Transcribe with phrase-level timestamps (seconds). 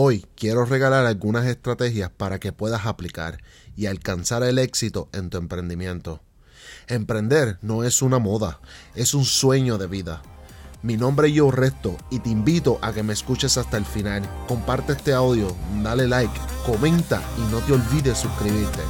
[0.00, 3.38] Hoy quiero regalar algunas estrategias para que puedas aplicar
[3.74, 6.22] y alcanzar el éxito en tu emprendimiento.
[6.86, 8.60] Emprender no es una moda,
[8.94, 10.22] es un sueño de vida.
[10.82, 14.22] Mi nombre es Joe Resto y te invito a que me escuches hasta el final.
[14.46, 18.82] Comparte este audio, dale like, comenta y no te olvides suscribirte.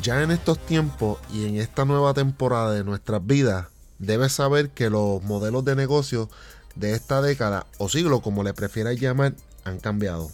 [0.00, 3.66] Ya en estos tiempos y en esta nueva temporada de nuestras vidas,
[3.98, 6.28] debes saber que los modelos de negocio
[6.74, 9.34] de esta década o siglo, como le prefieras llamar,
[9.64, 10.30] han cambiado.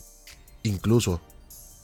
[0.63, 1.21] Incluso,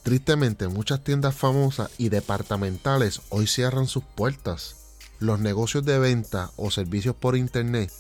[0.02, 4.77] tristemente, muchas tiendas famosas y departamentales hoy cierran sus puertas.
[5.19, 7.93] Los negocios de venta o servicios por internet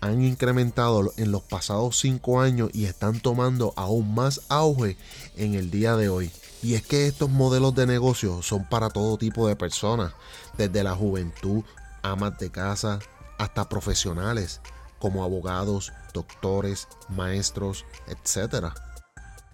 [0.00, 4.96] han incrementado en los pasados cinco años y están tomando aún más auge
[5.36, 6.30] en el día de hoy.
[6.62, 10.12] Y es que estos modelos de negocio son para todo tipo de personas,
[10.58, 11.64] desde la juventud,
[12.02, 12.98] amas de casa,
[13.38, 14.60] hasta profesionales
[14.98, 18.66] como abogados, doctores, maestros, etc.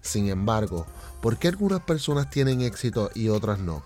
[0.01, 0.85] Sin embargo,
[1.21, 3.83] ¿por qué algunas personas tienen éxito y otras no?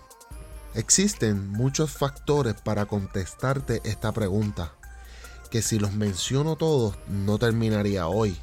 [0.74, 4.74] Existen muchos factores para contestarte esta pregunta,
[5.50, 8.38] que si los menciono todos no terminaría hoy,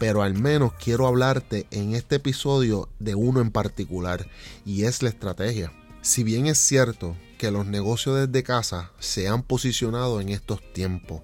[0.00, 4.26] pero al menos quiero hablarte en este episodio de uno en particular,
[4.64, 5.72] y es la estrategia.
[6.08, 11.20] Si bien es cierto que los negocios desde casa se han posicionado en estos tiempos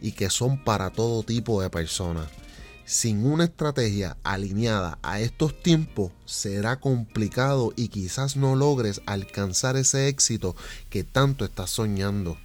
[0.00, 2.26] y que son para todo tipo de personas.
[2.84, 10.08] Sin una estrategia alineada a estos tiempos será complicado y quizás no logres alcanzar ese
[10.08, 10.56] éxito
[10.90, 12.36] que tanto estás soñando.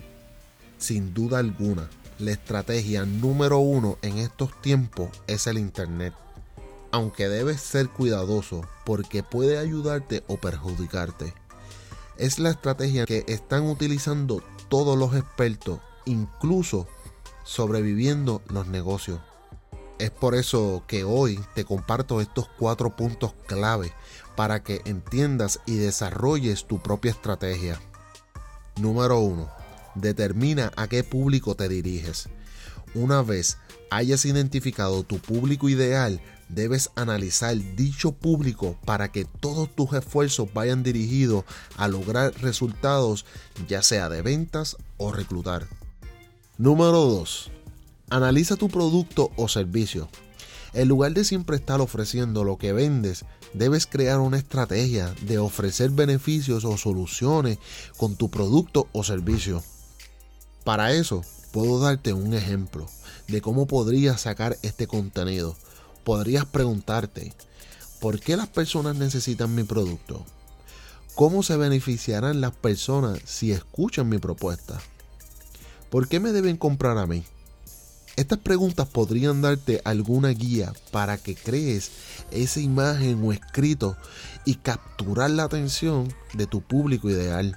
[0.77, 6.13] Sin duda alguna, la estrategia número uno en estos tiempos es el Internet.
[6.91, 11.33] Aunque debes ser cuidadoso porque puede ayudarte o perjudicarte
[12.19, 16.87] es la estrategia que están utilizando todos los expertos, incluso
[17.43, 19.21] sobreviviendo los negocios.
[19.97, 23.91] Es por eso que hoy te comparto estos cuatro puntos clave
[24.35, 27.79] para que entiendas y desarrolles tu propia estrategia.
[28.77, 29.49] Número 1.
[29.95, 32.29] Determina a qué público te diriges.
[32.95, 33.57] Una vez
[33.91, 40.83] hayas identificado tu público ideal, debes analizar dicho público para que todos tus esfuerzos vayan
[40.83, 41.45] dirigidos
[41.77, 43.25] a lograr resultados
[43.67, 45.67] ya sea de ventas o reclutar.
[46.57, 47.51] Número 2.
[48.09, 50.09] Analiza tu producto o servicio.
[50.73, 55.91] En lugar de siempre estar ofreciendo lo que vendes, debes crear una estrategia de ofrecer
[55.91, 57.57] beneficios o soluciones
[57.97, 59.63] con tu producto o servicio.
[60.63, 62.85] Para eso, puedo darte un ejemplo
[63.27, 65.55] de cómo podrías sacar este contenido
[66.09, 67.33] podrías preguntarte,
[67.99, 70.25] ¿por qué las personas necesitan mi producto?
[71.13, 74.79] ¿Cómo se beneficiarán las personas si escuchan mi propuesta?
[75.91, 77.23] ¿Por qué me deben comprar a mí?
[78.15, 81.91] Estas preguntas podrían darte alguna guía para que crees
[82.31, 83.95] esa imagen o escrito
[84.45, 87.55] y capturar la atención de tu público ideal.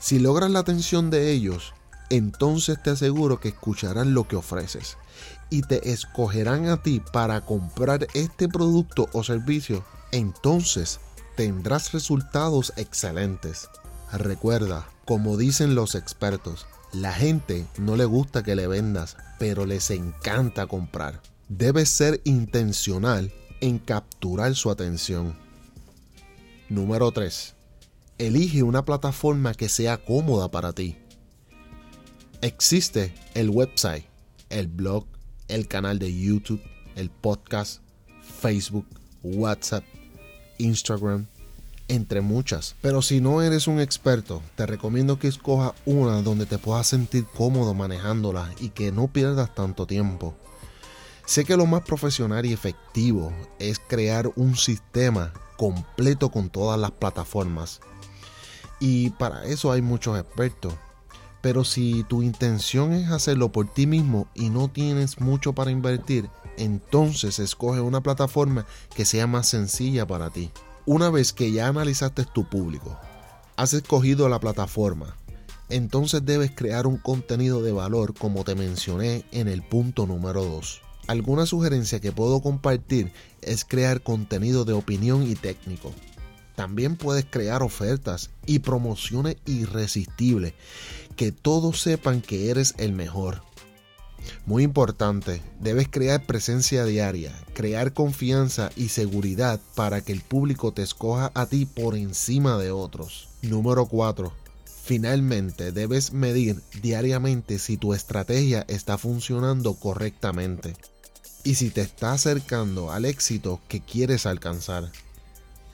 [0.00, 1.72] Si logras la atención de ellos,
[2.10, 4.96] entonces te aseguro que escucharán lo que ofreces
[5.50, 11.00] y te escogerán a ti para comprar este producto o servicio, entonces
[11.36, 13.68] tendrás resultados excelentes.
[14.12, 19.90] Recuerda, como dicen los expertos, la gente no le gusta que le vendas, pero les
[19.90, 21.20] encanta comprar.
[21.48, 25.36] Debes ser intencional en capturar su atención.
[26.68, 27.54] Número 3.
[28.18, 30.96] Elige una plataforma que sea cómoda para ti.
[32.42, 34.04] Existe el website,
[34.50, 35.06] el blog,
[35.46, 36.60] el canal de YouTube,
[36.96, 37.82] el podcast,
[38.40, 38.84] Facebook,
[39.22, 39.84] WhatsApp,
[40.58, 41.28] Instagram,
[41.86, 42.74] entre muchas.
[42.80, 47.26] Pero si no eres un experto, te recomiendo que escojas una donde te puedas sentir
[47.26, 50.34] cómodo manejándola y que no pierdas tanto tiempo.
[51.24, 56.90] Sé que lo más profesional y efectivo es crear un sistema completo con todas las
[56.90, 57.80] plataformas.
[58.80, 60.74] Y para eso hay muchos expertos.
[61.42, 66.30] Pero si tu intención es hacerlo por ti mismo y no tienes mucho para invertir,
[66.56, 68.64] entonces escoge una plataforma
[68.94, 70.50] que sea más sencilla para ti.
[70.86, 72.96] Una vez que ya analizaste tu público,
[73.56, 75.16] has escogido la plataforma,
[75.68, 80.82] entonces debes crear un contenido de valor como te mencioné en el punto número 2.
[81.08, 85.92] Alguna sugerencia que puedo compartir es crear contenido de opinión y técnico.
[86.54, 90.54] También puedes crear ofertas y promociones irresistibles
[91.16, 93.42] que todos sepan que eres el mejor.
[94.46, 100.82] Muy importante, debes crear presencia diaria, crear confianza y seguridad para que el público te
[100.82, 103.28] escoja a ti por encima de otros.
[103.42, 104.32] Número 4.
[104.84, 110.76] Finalmente, debes medir diariamente si tu estrategia está funcionando correctamente.
[111.44, 114.92] y si te está acercando al éxito que quieres alcanzar.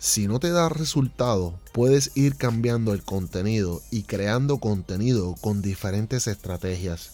[0.01, 6.29] Si no te da resultado, puedes ir cambiando el contenido y creando contenido con diferentes
[6.29, 7.11] estrategias.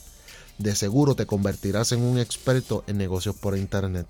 [0.59, 4.07] De seguro te convertirás en un experto en negocios por internet.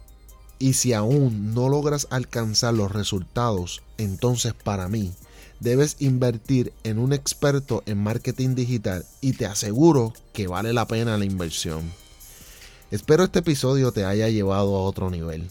[0.58, 5.12] Y si aún no logras alcanzar los resultados, entonces para mí
[5.60, 11.16] debes invertir en un experto en marketing digital y te aseguro que vale la pena
[11.16, 11.92] la inversión.
[12.90, 15.48] Espero este episodio te haya llevado a otro nivel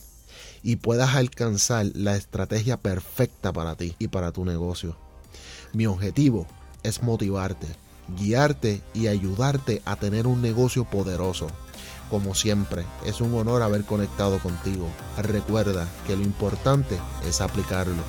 [0.64, 4.96] y puedas alcanzar la estrategia perfecta para ti y para tu negocio.
[5.74, 6.48] Mi objetivo
[6.84, 7.68] es motivarte,
[8.18, 11.48] guiarte y ayudarte a tener un negocio poderoso.
[12.10, 14.88] Como siempre, es un honor haber conectado contigo.
[15.18, 18.04] Recuerda que lo importante es aplicarlo.